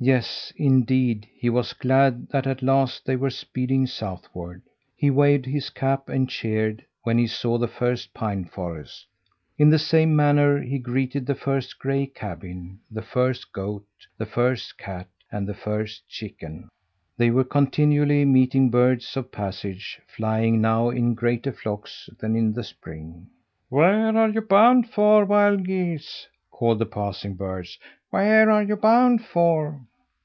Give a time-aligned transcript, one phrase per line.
[0.00, 4.62] Yes, indeed, he was glad that at last they were speeding southward.
[4.94, 9.08] He waved his cap and cheered when he saw the first pine forest.
[9.58, 13.86] In the same manner he greeted the first gray cabin, the first goat,
[14.16, 16.68] the first cat, and the first chicken.
[17.16, 22.62] They were continually meeting birds of passage, flying now in greater flocks than in the
[22.62, 23.26] spring.
[23.68, 27.78] "Where are you bound for, wild geese?" called the passing birds.
[28.10, 29.82] "Where are you bound for?"